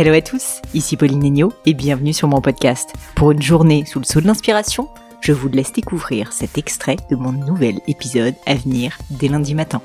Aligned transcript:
Hello 0.00 0.14
à 0.14 0.20
tous, 0.20 0.60
ici 0.74 0.96
Pauline 0.96 1.18
Negno 1.18 1.52
et 1.66 1.74
bienvenue 1.74 2.12
sur 2.12 2.28
mon 2.28 2.40
podcast. 2.40 2.92
Pour 3.16 3.32
une 3.32 3.42
journée 3.42 3.84
sous 3.84 3.98
le 3.98 4.04
saut 4.04 4.20
de 4.20 4.26
l'inspiration, 4.28 4.88
je 5.20 5.32
vous 5.32 5.48
laisse 5.48 5.72
découvrir 5.72 6.32
cet 6.32 6.56
extrait 6.56 6.96
de 7.10 7.16
mon 7.16 7.32
nouvel 7.32 7.80
épisode 7.88 8.34
à 8.46 8.54
venir 8.54 8.96
dès 9.10 9.26
lundi 9.26 9.56
matin. 9.56 9.82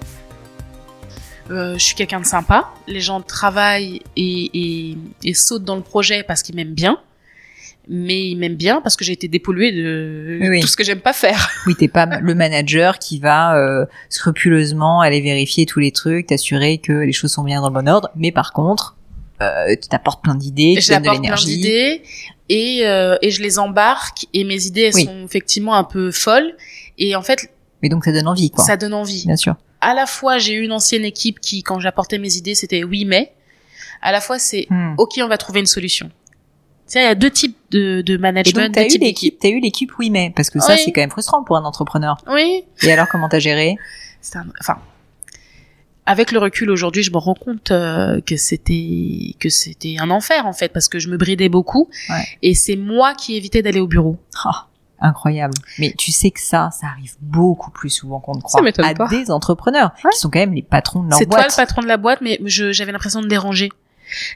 Euh, 1.50 1.74
je 1.74 1.84
suis 1.84 1.96
quelqu'un 1.96 2.20
de 2.20 2.26
sympa. 2.26 2.70
Les 2.88 3.02
gens 3.02 3.22
travaillent 3.22 4.02
et, 4.16 4.52
et, 4.92 4.98
et 5.24 5.34
sautent 5.34 5.64
dans 5.66 5.76
le 5.76 5.82
projet 5.82 6.22
parce 6.24 6.44
qu'ils 6.44 6.56
m'aiment 6.56 6.76
bien. 6.76 7.00
Mais 7.90 8.30
ils 8.30 8.38
m'aiment 8.38 8.56
bien 8.56 8.82
parce 8.82 8.96
que 8.96 9.04
j'ai 9.04 9.12
été 9.14 9.28
dépolluée 9.28 9.72
de 9.74 10.40
Oui. 10.42 10.62
tout 10.62 10.68
ce 10.68 10.78
que 10.78 10.84
j'aime 10.86 11.02
pas 11.02 11.12
faire. 11.12 11.50
Oui, 11.68 11.76
t'es 11.76 11.88
pas 11.90 12.06
le 12.06 12.36
manager 12.36 13.00
qui 13.00 13.18
va 13.20 13.58
euh, 13.58 13.86
scrupuleusement 14.10 15.02
aller 15.02 15.22
vérifier 15.22 15.66
tous 15.66 15.80
les 15.80 15.92
trucs, 15.92 16.28
t'assurer 16.28 16.78
que 16.78 16.94
les 16.94 17.12
choses 17.12 17.32
sont 17.34 17.44
bien 17.44 17.62
dans 17.62 17.70
le 17.70 17.74
bon 17.74 17.90
ordre, 17.90 18.10
mais 18.16 18.32
par 18.32 18.54
contre, 18.54 18.96
euh, 19.44 19.76
tu 19.82 19.88
t'apportes 19.90 20.24
plein 20.24 20.36
d'idées, 20.36 20.74
tu 20.78 20.82
Je 20.82 20.88
donnes 20.94 21.02
de 21.04 21.08
apporte 21.08 21.18
plein 21.24 21.36
l'énergie. 21.36 21.58
d'idées 21.58 22.04
et, 22.50 22.82
euh, 22.86 23.18
et 23.22 23.32
je 23.32 23.42
les 23.42 23.60
embarque 23.60 24.26
et 24.34 24.44
mes 24.44 24.66
idées 24.66 24.82
elles 24.82 24.96
Oui. 24.96 25.06
sont 25.06 25.24
effectivement 25.26 25.76
un 25.76 25.84
peu 25.84 26.12
folles 26.12 26.56
et 26.98 27.16
en 27.16 27.22
fait 27.22 27.50
Mais 27.82 27.90
donc 27.90 28.06
ça 28.06 28.12
donne 28.12 28.28
envie, 28.28 28.50
quoi. 28.52 28.64
ça 28.64 28.78
donne 28.78 28.94
envie. 28.94 29.26
Bien 29.26 29.36
sûr. 29.38 29.56
À 29.82 29.94
la 29.94 30.06
fois 30.06 30.38
j'ai 30.38 30.54
eu 30.54 30.64
une 30.64 30.72
ancienne 30.72 31.06
équipe 31.06 31.40
qui 31.40 31.64
quand 31.64 31.80
j'apportais 31.80 32.18
mes 32.18 32.36
idées 32.36 32.56
c'était 32.56 32.84
oui 32.84 33.06
mais. 33.06 33.34
À 34.02 34.12
la 34.12 34.20
fois 34.22 34.38
c'est 34.40 34.68
Hmm. 34.70 34.96
ok 34.98 35.20
on 35.24 35.28
va 35.28 35.38
trouver 35.38 35.60
une 35.62 35.66
solution. 35.66 36.08
Tu 36.86 36.94
sais, 36.94 37.00
il 37.00 37.06
y 37.06 37.08
a 37.08 37.16
deux 37.16 37.32
types 37.32 37.56
de, 37.72 38.02
de 38.02 38.16
Et 38.16 38.18
management, 38.18 38.66
donc 38.66 38.74
t'as 38.76 38.84
eu 38.86 38.98
l'équipe, 39.00 39.40
t'as 39.40 39.48
eu 39.48 39.62
l'équipe 39.62 39.92
oui 40.00 40.10
mais 40.10 40.34
parce 40.36 40.50
que 40.50 40.60
ça 40.60 40.76
c'est 40.76 40.92
quand 40.92 41.00
même 41.02 41.10
frustrant 41.12 41.44
pour 41.44 41.56
un 41.56 41.64
entrepreneur. 41.64 42.18
Oui, 42.28 42.66
Et 42.84 42.92
alors 42.92 43.08
comment 43.08 43.30
t'as 43.30 43.40
géré? 43.40 43.78
Un- 44.36 44.44
enfin 44.60 44.78
avec 46.06 46.32
le 46.32 46.40
recul 46.40 46.70
aujourd'hui 46.70 47.02
je 47.04 47.12
me 47.12 47.18
rends 47.18 47.34
compte 47.36 47.72
euh, 47.72 48.20
que 48.22 48.36
c'était 48.36 49.36
que 49.40 49.50
c'était 49.50 49.96
un 50.00 50.10
enfer 50.10 50.46
en 50.46 50.54
fait 50.54 50.70
parce 50.70 50.88
que 50.90 51.00
je 51.00 51.08
me 51.10 51.18
bridais 51.18 51.50
beaucoup 51.50 51.90
Ouais. 52.10 52.26
et 52.42 52.54
c'est 52.56 52.76
moi 52.76 53.14
qui 53.14 53.36
évitais 53.36 53.62
d'aller 53.62 53.80
au 53.80 53.88
bureau 53.88 54.18
Ah, 54.46 54.68
Incroyable. 55.10 55.54
Mais 55.80 55.94
tu 55.98 56.14
sais 56.14 56.32
que 56.32 56.40
ça, 56.40 56.70
ça 56.72 56.88
arrive 56.88 57.16
beaucoup 57.20 57.72
plus 57.72 57.90
souvent 57.90 58.22
qu'on 58.22 58.36
ne 58.36 58.42
croit 58.42 58.62
à 58.66 58.94
pas. 58.94 59.08
des 59.10 59.32
entrepreneurs 59.32 59.92
Ouais. 60.04 60.12
qui 60.14 60.20
sont 60.20 60.30
quand 60.30 60.40
même 60.40 60.54
les 60.54 60.62
patrons 60.62 61.04
de 61.04 61.10
leur 61.10 61.18
c'est 61.20 61.26
toi 61.26 61.40
boîte. 61.40 61.52
le 61.52 61.56
patron 61.58 61.82
de 61.82 61.88
la 61.88 61.98
boîte 61.98 62.20
mais 62.22 62.40
je 62.46 62.72
j'avais 62.72 62.92
l'impression 62.94 63.22
de 63.22 63.28
déranger 63.28 63.70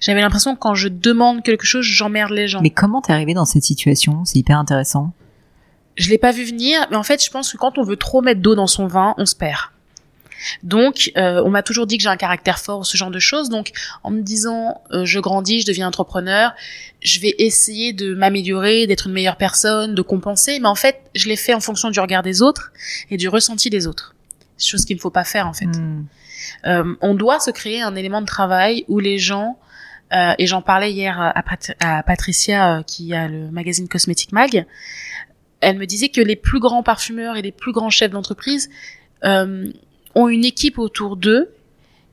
j'avais 0.02 0.22
l'impression 0.22 0.56
que 0.56 0.59
quand 0.59 0.75
je 0.75 0.88
demande 0.90 1.42
quelque 1.44 1.66
chose 1.66 1.86
j'emmerde 1.86 2.31
les 2.31 2.47
gens 2.47 2.62
Mais 2.62 2.69
comment 2.69 3.02
t'es 3.02 3.13
arrivé 3.13 3.34
dans 3.34 3.46
cette 3.46 3.63
situation? 3.63 4.25
C'est 4.25 4.40
hyper 4.40 4.58
intéressant. 4.58 5.12
je 5.96 6.09
l'ai 6.09 6.18
pas 6.18 6.31
vu 6.31 6.44
venir 6.44 6.86
mais 6.92 6.97
en 6.97 7.03
fait 7.03 7.24
je 7.24 7.30
pense 7.30 7.52
que 7.52 7.58
quand 7.58 7.78
on 7.78 7.84
veut 7.84 7.97
trop 7.97 8.22
mettre 8.22 8.42
d'eau 8.42 8.56
dans 8.56 8.68
son 8.68 8.88
vin 8.88 9.13
on 9.18 9.25
se 9.25 9.36
perd 9.36 9.59
donc 10.64 11.12
euh, 11.18 11.42
on 11.46 11.50
m'a 11.50 11.64
toujours 11.64 11.88
dit 11.88 11.98
que 11.98 12.03
j'ai 12.03 12.09
un 12.09 12.18
caractère 12.18 12.59
fort 12.59 12.80
ou 12.80 12.84
ce 12.84 12.98
genre 12.98 13.12
de 13.12 13.20
choses. 13.20 13.50
Donc 13.50 13.72
en 14.03 14.12
me 14.12 14.22
disant 14.22 14.81
euh, 14.92 15.06
je 15.06 15.20
grandis 15.20 15.62
je 15.62 15.66
deviens 15.66 15.88
entrepreneur 15.88 16.53
je 17.02 17.20
vais 17.20 17.36
essayer 17.38 17.94
de 17.94 18.14
m'améliorer 18.16 18.88
d'être 18.88 19.08
une 19.08 19.14
meilleure 19.14 19.38
personne 19.38 19.96
de 19.96 20.02
compenser. 20.02 20.59
Mais 20.59 20.68
en 20.68 20.75
fait 20.75 21.02
je 21.16 21.28
l'ai 21.28 21.36
fait 21.36 21.53
en 21.53 21.59
fonction 21.59 21.90
du 21.90 22.00
regard 22.00 22.24
des 22.24 22.42
autres 22.42 22.72
et 23.09 23.18
du 23.18 23.28
ressenti 23.30 23.70
des 23.70 23.88
autres. 23.88 24.16
Chose 24.59 24.86
qu'il 24.86 24.96
ne 24.96 25.02
faut 25.02 25.12
pas 25.12 25.24
faire 25.24 25.48
en 25.48 25.53
fait. 25.53 25.66
Hmm. 25.66 26.06
euh, 26.66 26.96
on 27.02 27.14
doit 27.14 27.40
se 27.40 27.52
créer 27.52 27.81
un 27.81 27.96
élément 27.96 28.22
de 28.22 28.25
travail 28.25 28.86
où 28.88 29.00
les 29.00 29.19
gens 29.19 29.58
euh, 30.14 30.34
et 30.38 30.48
j'en 30.48 30.62
parlais 30.62 30.92
hier 30.92 31.19
à, 31.19 31.44
Pat- 31.44 31.75
à 31.81 32.02
Patricia 32.02 32.78
euh, 32.78 32.84
qui 32.84 33.14
a 33.14 33.28
le 33.28 33.52
magazine 33.52 33.88
Cosmetic 33.88 34.31
Mag 34.31 34.66
elle 35.59 35.78
me 35.78 35.86
disait 35.86 36.09
que 36.09 36.22
les 36.22 36.36
plus 36.36 36.59
grands 36.59 36.84
parfumeurs 36.84 37.36
et 37.36 37.42
les 37.42 37.52
plus 37.52 37.72
grands 37.72 37.90
chefs 37.90 38.12
d'entreprise 38.12 38.69
euh, 39.25 39.68
ont 40.18 40.28
une 40.30 40.44
équipe 40.46 40.80
autour 40.80 41.16
d'eux 41.18 41.54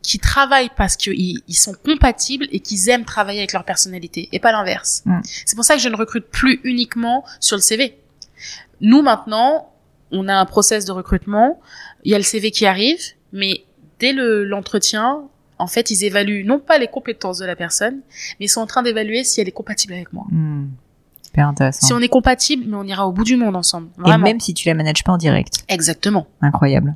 qui 0.03 0.19
travaillent 0.19 0.71
parce 0.77 0.97
qu'ils 0.97 1.41
ils 1.49 1.55
sont 1.55 1.73
compatibles 1.73 2.47
et 2.53 2.61
qu'ils 2.61 2.91
aiment 2.91 3.07
travailler 3.07 3.39
avec 3.41 3.53
leur 3.55 3.65
personnalité 3.65 4.29
et 4.33 4.39
pas 4.39 4.53
l'inverse. 4.53 5.03
Mm. 5.07 5.21
C'est 5.47 5.57
pour 5.57 5.65
ça 5.65 5.75
que 5.77 5.81
je 5.81 5.89
ne 5.89 5.97
recrute 5.97 6.27
plus 6.27 6.61
uniquement 6.65 7.25
sur 7.41 7.57
le 7.57 7.63
CV. 7.63 7.97
Nous 8.81 9.01
maintenant, 9.01 9.73
on 10.11 10.29
a 10.29 10.35
un 10.35 10.45
process 10.45 10.85
de 10.85 10.93
recrutement, 10.93 11.61
il 12.05 12.13
y 12.13 12.15
a 12.15 12.19
le 12.19 12.25
CV 12.25 12.51
qui 12.51 12.67
arrive, 12.67 13.01
mais 13.33 13.65
dès 13.99 14.13
le- 14.13 14.45
l'entretien, 14.45 15.23
en 15.59 15.67
fait, 15.67 15.91
ils 15.91 16.05
évaluent 16.05 16.45
non 16.45 16.59
pas 16.59 16.77
les 16.79 16.89
compétences 16.89 17.39
de 17.39 17.47
la 17.47 17.57
personne, 17.57 18.01
mais 18.39 18.47
ils 18.47 18.49
sont 18.51 18.61
en 18.61 18.67
train 18.67 18.83
d'évaluer 18.83 19.25
si 19.25 19.41
elle 19.41 19.49
est 19.49 19.53
compatible 19.53 19.95
avec 19.95 20.13
moi. 20.13 20.27
Hmm. 20.31 20.67
Intéressant. 21.43 21.87
Si 21.87 21.93
on 21.93 22.01
est 22.01 22.09
compatible, 22.09 22.65
mais 22.67 22.77
on 22.77 22.85
ira 22.85 23.07
au 23.07 23.13
bout 23.13 23.25
du 23.25 23.37
monde 23.37 23.57
ensemble. 23.57 23.89
Et 24.07 24.17
même 24.19 24.41
si 24.41 24.55
tu 24.55 24.69
la 24.69 24.75
manages 24.75 25.03
pas 25.05 25.13
en 25.13 25.17
direct. 25.19 25.59
Exactement. 25.69 26.27
Incroyable. 26.41 26.95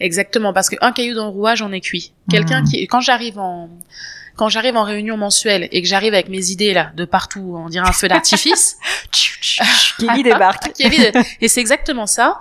Exactement, 0.00 0.52
parce 0.52 0.68
qu'un 0.70 0.92
caillou 0.92 1.14
dans 1.14 1.24
le 1.26 1.30
rouage, 1.32 1.60
on 1.62 1.72
est 1.72 1.80
cuit. 1.80 2.12
Quelqu'un 2.30 2.62
Mhm. 2.62 2.68
qui, 2.68 2.86
quand 2.86 3.00
j'arrive 3.00 3.38
en, 3.38 3.68
quand 4.36 4.48
j'arrive 4.48 4.76
en 4.76 4.84
réunion 4.84 5.16
mensuelle 5.16 5.68
et 5.72 5.82
que 5.82 5.88
j'arrive 5.88 6.14
avec 6.14 6.28
mes 6.28 6.50
idées 6.50 6.72
là, 6.72 6.92
de 6.96 7.04
partout, 7.04 7.54
on 7.56 7.68
dirait 7.68 7.88
un 7.88 7.92
feu 7.92 8.06
d'artifice, 8.08 8.76
Kelly 9.98 10.22
débarque. 10.22 10.70
et 11.40 11.48
c'est 11.48 11.60
exactement 11.60 12.06
ça. 12.06 12.40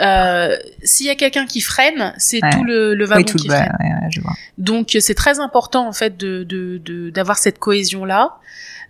Euh, 0.00 0.56
s'il 0.82 1.06
y 1.06 1.10
a 1.10 1.14
quelqu'un 1.14 1.46
qui 1.46 1.60
freine, 1.60 2.14
c'est 2.16 2.42
Ouais. 2.42 2.50
tout 2.50 2.64
le, 2.64 2.94
le 2.94 3.04
wagon 3.04 3.20
Oui, 3.20 3.24
tout 3.26 3.36
qui 3.38 3.48
le 3.48 3.54
freine. 3.54 3.76
ouais, 3.80 4.08
je 4.10 4.20
vois. 4.20 4.32
Donc 4.58 4.96
c'est 5.00 5.14
très 5.14 5.38
important 5.40 5.86
en 5.86 5.92
fait 5.92 6.16
de 6.16 6.44
de 6.44 6.78
de- 6.78 7.10
d'avoir 7.10 7.36
cette 7.38 7.58
cohésion 7.58 8.04
là. 8.04 8.36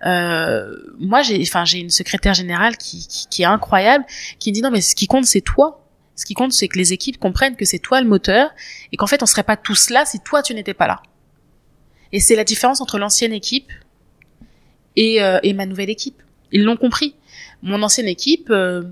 Euh, 0.07 0.75
moi 0.99 1.23
j'ai 1.23 1.41
enfin 1.43 1.65
j'ai 1.65 1.79
une 1.79 1.91
secrétaire 1.91 2.35
générale 2.35 2.77
qui, 2.77 3.07
qui 3.09 3.27
qui 3.31 3.43
est 3.43 3.47
incroyable 3.47 4.05
qui 4.41 4.51
me 4.51 4.55
dit 4.55 4.63
non 4.63 4.71
mais 4.71 4.81
ce 4.81 4.95
qui 4.95 5.07
compte 5.07 5.25
c'est 5.27 5.41
toi. 5.41 5.85
Ce 6.17 6.25
qui 6.25 6.35
compte 6.35 6.53
c'est 6.53 6.69
que 6.69 6.79
les 6.79 6.93
équipes 6.93 7.19
comprennent 7.19 7.57
que 7.57 7.65
c'est 7.65 7.79
toi 7.79 8.01
le 8.01 8.07
moteur 8.09 8.51
et 8.93 8.97
qu'en 8.97 9.07
fait 9.07 9.23
on 9.23 9.27
serait 9.27 9.43
pas 9.45 9.57
tous 9.57 9.91
là 9.91 10.05
si 10.05 10.21
toi 10.21 10.43
tu 10.43 10.55
n'étais 10.55 10.75
pas 10.75 10.87
là. 10.87 11.03
Et 12.13 12.21
c'est 12.21 12.37
la 12.37 12.45
différence 12.45 12.81
entre 12.81 12.99
l'ancienne 12.99 13.33
équipe 13.33 13.73
et 14.97 15.23
euh, 15.23 15.39
et 15.43 15.53
ma 15.53 15.67
nouvelle 15.67 15.91
équipe. 15.91 16.23
Ils 16.53 16.63
l'ont 16.65 16.77
compris. 16.77 17.15
Mon 17.63 17.83
ancienne 17.83 18.09
équipe 18.09 18.51
euh, 18.51 18.83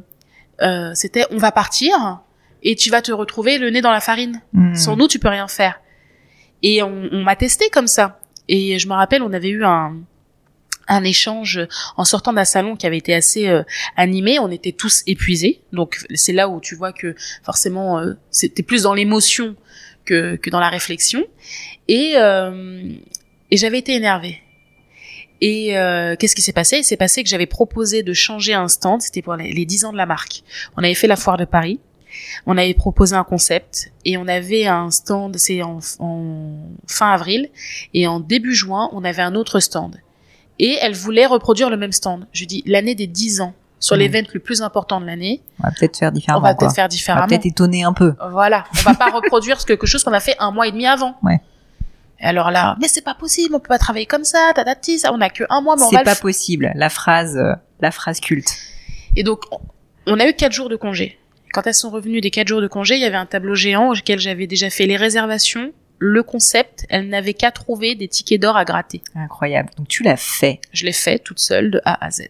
euh, 0.63 0.93
c'était 0.95 1.25
on 1.31 1.39
va 1.39 1.53
partir 1.53 2.21
et 2.63 2.77
tu 2.77 2.91
vas 2.91 3.03
te 3.03 3.13
retrouver 3.13 3.59
le 3.59 3.71
nez 3.71 3.81
dans 3.81 3.91
la 3.91 4.01
farine. 4.01 4.43
Hmm. 4.53 4.75
Sans 4.75 4.97
nous, 4.97 5.09
tu 5.09 5.19
peux 5.19 5.29
rien 5.29 5.49
faire. 5.49 5.81
Et 6.63 6.83
on, 6.83 7.09
on 7.13 7.23
m'a 7.23 7.37
testé 7.37 7.71
comme 7.71 7.87
ça. 7.87 8.21
Et 8.49 8.79
je 8.79 8.89
me 8.89 8.95
rappelle, 8.95 9.23
on 9.23 9.33
avait 9.33 9.49
eu 9.49 9.65
un, 9.65 9.97
un 10.91 11.05
échange 11.05 11.61
en 11.97 12.05
sortant 12.05 12.33
d'un 12.33 12.45
salon 12.45 12.77
qui 12.77 12.87
avait 12.87 12.99
été 12.99 13.15
assez 13.15 13.49
euh, 13.49 13.63
animé. 13.97 14.39
On 14.39 14.51
était 14.51 14.73
tous 14.73 15.03
épuisés. 15.07 15.63
Donc 15.73 16.05
c'est 16.15 16.33
là 16.33 16.49
où 16.49 16.61
tu 16.61 16.75
vois 16.75 16.93
que 16.93 17.15
forcément, 17.43 17.99
euh, 17.99 18.15
c'était 18.31 18.63
plus 18.63 18.83
dans 18.83 18.93
l'émotion 18.93 19.57
que, 20.05 20.37
que 20.37 20.51
dans 20.51 20.61
la 20.61 20.69
réflexion. 20.69 21.25
Et, 21.89 22.15
euh, 22.17 22.93
et 23.51 23.57
j'avais 23.57 23.79
été 23.79 23.95
énervée. 23.95 24.43
Et 25.41 25.77
euh, 25.79 26.17
qu'est-ce 26.19 26.35
qui 26.37 26.43
s'est 26.43 26.53
passé? 26.53 26.79
Il 26.79 26.85
s'est 26.85 26.97
passé 26.97 27.23
que 27.23 27.29
j'avais 27.29 27.47
proposé 27.47 28.03
de 28.03 28.13
changer 28.13 28.53
un 28.55 28.69
stand. 28.69 29.01
C'était 29.01 29.23
pour 29.23 29.35
les, 29.37 29.53
les 29.53 29.65
10 29.65 29.87
ans 29.87 29.93
de 29.93 29.97
la 29.97 30.07
marque. 30.07 30.43
On 30.77 30.83
avait 30.85 30.95
fait 30.95 31.07
la 31.07 31.17
foire 31.17 31.37
de 31.39 31.45
Paris. 31.45 31.81
On 32.47 32.59
avait 32.59 32.75
proposé 32.75 33.15
un 33.15 33.23
concept 33.25 33.93
et 34.05 34.17
on 34.17 34.27
avait 34.27 34.67
un 34.67 34.91
stand, 34.91 35.37
c'est 35.39 35.63
en, 35.63 35.79
en 36.01 36.57
fin 36.89 37.13
avril, 37.13 37.49
et 37.95 38.09
en 38.09 38.19
début 38.19 38.53
juin, 38.55 38.89
on 38.93 39.05
avait 39.05 39.23
un 39.23 39.37
autre 39.37 39.61
stand. 39.61 39.97
Et 40.59 40.77
elle 40.83 40.95
voulait 40.95 41.27
reproduire 41.27 41.71
le 41.71 41.77
même 41.77 41.93
stand. 41.93 42.27
Je 42.33 42.45
dis, 42.47 42.65
l'année 42.67 42.97
des 42.97 43.07
10 43.07 43.41
ans, 43.43 43.55
sur 43.79 43.95
Mhm. 43.97 44.01
l'event 44.03 44.29
le 44.35 44.41
plus 44.41 44.61
important 44.61 45.01
de 45.01 45.07
l'année, 45.07 45.41
On 45.61 45.69
va 45.69 45.71
peut-être 45.73 45.97
faire 45.97 46.11
on 46.11 46.13
différemment. 46.15 46.43
va 46.43 46.55
quoi. 46.55 46.67
peut-être 46.67 46.75
faire 46.75 46.85
On 46.85 46.87
va 46.87 46.89
différemment. 46.89 47.27
peut-être 47.29 47.47
étonner 47.47 47.85
un 47.85 47.93
peu. 47.95 48.13
Voilà, 48.33 48.65
on 48.79 48.83
va 48.83 48.95
pas 48.95 49.11
reproduire 49.15 49.65
quelque 49.65 49.87
chose 49.87 50.03
qu'on 50.03 50.13
a 50.13 50.21
fait 50.21 50.35
un 50.41 50.51
mois 50.51 50.67
et 50.67 50.73
demi 50.73 50.87
avant. 50.87 51.15
Ouais. 51.23 51.41
Et 52.21 52.25
alors 52.27 52.51
là, 52.51 52.77
mais 52.81 52.89
c'est 52.89 53.01
pas 53.05 53.15
possible, 53.15 53.55
on 53.55 53.61
peut 53.61 53.69
pas 53.69 53.79
travailler 53.79 54.07
comme 54.07 54.25
ça, 54.25 54.53
tatati, 54.55 54.99
ça, 54.99 55.13
on 55.13 55.21
a 55.21 55.31
que 55.31 55.45
un 55.49 55.61
mois, 55.63 55.77
mais 55.77 55.83
on 55.83 55.89
va 55.91 55.99
C'est 55.99 56.05
pas 56.05 56.15
possible. 56.17 56.71
La 56.75 56.91
phrase, 56.91 57.37
euh, 57.39 57.55
la 57.81 57.91
phrase 57.91 58.21
culte. 58.21 58.51
Et 59.17 59.23
donc, 59.23 59.43
on- 59.51 59.61
on 60.07 60.21
a 60.21 60.29
eu 60.29 60.35
quatre 60.35 60.53
jours 60.53 60.69
de 60.69 60.77
congé. 60.77 61.19
Quand 61.53 61.67
elles 61.67 61.75
sont 61.75 61.91
revenues 61.91 62.21
des 62.21 62.31
quatre 62.31 62.47
jours 62.49 62.61
de 62.61 62.69
congé, 62.69 62.95
il 62.97 63.01
y 63.01 63.05
avait 63.07 63.17
un 63.17 63.27
tableau 63.27 63.55
géant 63.55 63.91
auquel 63.93 64.19
j'avais 64.21 64.47
déjà 64.47 64.69
fait 64.71 64.87
les 64.87 64.97
réservations, 64.97 65.73
le 65.99 66.23
concept. 66.23 66.85
Elles 66.91 67.09
n'avaient 67.09 67.35
qu'à 67.35 67.51
trouver 67.51 67.95
des 67.95 68.07
tickets 68.07 68.41
d'or 68.41 68.57
à 68.57 68.65
gratter. 68.65 69.03
Incroyable. 69.15 69.71
Donc 69.79 69.89
tu 69.89 70.03
l'as 70.03 70.17
fait. 70.17 70.61
Je 70.73 70.85
l'ai 70.85 70.93
fait 70.93 71.19
toute 71.19 71.41
seule 71.41 71.71
de 71.71 71.81
A 71.85 72.05
à 72.05 72.11
Z. 72.11 72.29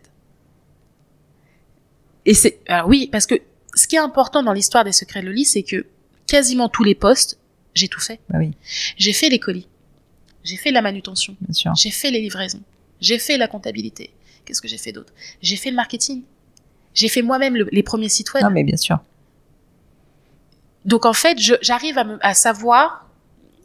Et 2.26 2.34
c'est, 2.34 2.58
alors 2.68 2.88
oui, 2.88 3.08
parce 3.10 3.26
que 3.26 3.34
ce 3.74 3.86
qui 3.86 3.96
est 3.96 4.00
important 4.00 4.42
dans 4.42 4.52
l'histoire 4.52 4.84
des 4.84 4.92
secrets 4.92 5.20
de 5.20 5.26
Loli, 5.26 5.44
c'est 5.44 5.62
que 5.62 5.86
quasiment 6.26 6.68
tous 6.68 6.84
les 6.84 6.94
postes, 6.94 7.38
j'ai 7.74 7.88
tout 7.88 8.00
fait. 8.00 8.20
Bah 8.28 8.38
oui, 8.38 8.52
J'ai 8.96 9.12
fait 9.12 9.28
les 9.28 9.38
colis. 9.38 9.68
J'ai 10.44 10.56
fait 10.56 10.70
la 10.70 10.82
manutention. 10.82 11.36
bien 11.40 11.52
sûr. 11.54 11.74
J'ai 11.74 11.90
fait 11.90 12.10
les 12.10 12.20
livraisons. 12.20 12.62
J'ai 13.00 13.18
fait 13.18 13.36
la 13.36 13.48
comptabilité. 13.48 14.10
Qu'est-ce 14.44 14.60
que 14.60 14.68
j'ai 14.68 14.78
fait 14.78 14.92
d'autre? 14.92 15.12
J'ai 15.42 15.56
fait 15.56 15.70
le 15.70 15.76
marketing. 15.76 16.22
J'ai 16.94 17.08
fait 17.08 17.22
moi-même 17.22 17.56
le- 17.56 17.68
les 17.70 17.82
premiers 17.82 18.08
sites 18.08 18.32
web. 18.34 18.42
Non 18.42 18.50
mais 18.50 18.64
bien 18.64 18.76
sûr. 18.76 18.98
Donc 20.84 21.04
en 21.04 21.12
fait, 21.12 21.36
j'arrive 21.60 21.98
à 22.22 22.34
savoir 22.34 23.06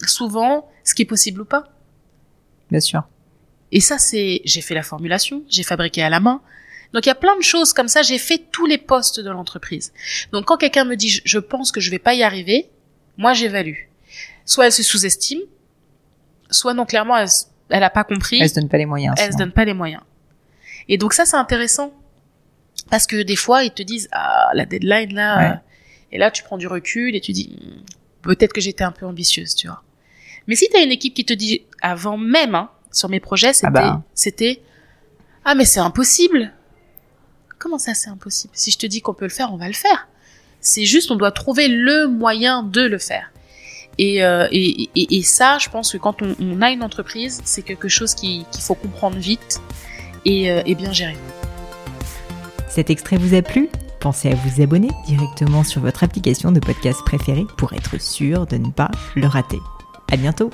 souvent 0.05 0.69
ce 0.83 0.93
qui 0.93 1.03
est 1.03 1.05
possible 1.05 1.41
ou 1.41 1.45
pas. 1.45 1.63
Bien 2.69 2.79
sûr. 2.81 3.03
Et 3.71 3.79
ça, 3.79 3.97
c'est, 3.97 4.41
j'ai 4.45 4.61
fait 4.61 4.73
la 4.75 4.83
formulation, 4.83 5.43
j'ai 5.49 5.63
fabriqué 5.63 6.01
à 6.03 6.09
la 6.09 6.19
main. 6.19 6.41
Donc 6.93 7.05
il 7.05 7.09
y 7.09 7.11
a 7.11 7.15
plein 7.15 7.35
de 7.37 7.41
choses 7.41 7.73
comme 7.73 7.87
ça. 7.87 8.01
J'ai 8.01 8.17
fait 8.17 8.41
tous 8.51 8.65
les 8.65 8.77
postes 8.77 9.19
de 9.19 9.29
l'entreprise. 9.29 9.91
Donc 10.31 10.45
quand 10.45 10.57
quelqu'un 10.57 10.85
me 10.85 10.95
dit, 10.95 11.09
je, 11.09 11.21
je 11.25 11.39
pense 11.39 11.71
que 11.71 11.79
je 11.79 11.89
vais 11.89 11.99
pas 11.99 12.13
y 12.13 12.23
arriver, 12.23 12.69
moi 13.17 13.33
j'évalue. 13.33 13.87
Soit 14.45 14.67
elle 14.67 14.71
se 14.71 14.83
sous-estime, 14.83 15.39
soit 16.55 16.73
non 16.73 16.85
clairement 16.85 17.17
elle, 17.17 17.27
elle 17.69 17.83
a 17.83 17.89
pas 17.89 18.03
compris. 18.03 18.39
Elle 18.41 18.49
se 18.49 18.55
donne 18.55 18.69
pas 18.69 18.77
les 18.77 18.85
moyens. 18.85 19.15
elle 19.17 19.33
se 19.33 19.37
donne 19.37 19.51
pas 19.51 19.65
les 19.65 19.73
moyens. 19.73 20.01
Et 20.87 20.97
donc 20.97 21.13
ça, 21.13 21.25
c'est 21.25 21.37
intéressant. 21.37 21.91
Parce 22.91 23.07
que 23.07 23.21
des 23.23 23.35
fois, 23.35 23.63
ils 23.63 23.71
te 23.71 23.81
disent, 23.81 24.07
ah, 24.11 24.49
la 24.53 24.65
deadline, 24.65 25.13
là, 25.15 25.37
Ouais. 25.39 25.49
euh, 25.51 25.55
et 26.11 26.17
là, 26.19 26.29
tu 26.29 26.43
prends 26.43 26.57
du 26.57 26.67
recul 26.67 27.15
et 27.15 27.21
tu 27.21 27.31
dis, 27.31 27.57
Hmm, 27.59 27.81
peut-être 28.21 28.53
que 28.53 28.61
j'étais 28.61 28.83
un 28.83 28.91
peu 28.91 29.05
ambitieuse, 29.05 29.55
tu 29.55 29.67
vois. 29.67 29.81
Mais 30.47 30.55
si 30.55 30.69
tu 30.69 30.77
as 30.77 30.81
une 30.83 30.91
équipe 30.91 31.13
qui 31.15 31.25
te 31.25 31.33
dit, 31.33 31.63
avant 31.81 32.17
même, 32.17 32.53
hein, 32.53 32.69
sur 32.91 33.09
mes 33.09 33.19
projets, 33.19 33.53
c'était, 33.53 33.67
Ah 33.67 33.71
bah. 33.71 34.03
c'était, 34.13 34.61
ah, 35.43 35.55
mais 35.55 35.65
c'est 35.65 35.79
impossible. 35.79 36.53
Comment 37.57 37.79
ça, 37.79 37.93
c'est 37.95 38.09
impossible? 38.09 38.53
Si 38.55 38.69
je 38.71 38.77
te 38.77 38.85
dis 38.85 39.01
qu'on 39.01 39.13
peut 39.15 39.25
le 39.25 39.31
faire, 39.31 39.51
on 39.51 39.57
va 39.57 39.67
le 39.67 39.73
faire. 39.73 40.07
C'est 40.61 40.85
juste, 40.85 41.09
on 41.09 41.15
doit 41.15 41.31
trouver 41.31 41.67
le 41.67 42.07
moyen 42.07 42.61
de 42.63 42.81
le 42.81 42.97
faire. 42.99 43.31
Et, 43.97 44.23
euh, 44.23 44.47
et, 44.51 45.23
ça, 45.23 45.57
je 45.57 45.69
pense 45.69 45.93
que 45.93 45.97
quand 45.97 46.17
on, 46.21 46.61
a 46.61 46.71
une 46.71 46.83
entreprise, 46.83 47.41
c'est 47.45 47.61
quelque 47.61 47.87
chose 47.87 48.13
qui- 48.13 48.45
qu'il 48.51 48.61
faut 48.61 48.75
comprendre 48.75 49.17
vite 49.17 49.61
et, 50.25 50.51
euh, 50.51 50.61
et 50.65 50.75
bien 50.75 50.91
gérer. 50.91 51.17
Cet 52.69 52.89
extrait 52.89 53.17
vous 53.17 53.33
a 53.35 53.41
plu? 53.41 53.69
Pensez 54.01 54.29
à 54.29 54.35
vous 54.35 54.61
abonner 54.61 54.89
directement 55.07 55.63
sur 55.63 55.81
votre 55.81 56.03
application 56.03 56.51
de 56.51 56.59
podcast 56.59 56.99
préférée 57.05 57.45
pour 57.57 57.73
être 57.73 57.99
sûr 57.99 58.45
de 58.45 58.57
ne 58.57 58.69
pas 58.69 58.91
le 59.15 59.27
rater. 59.27 59.59
À 60.11 60.17
bientôt 60.17 60.51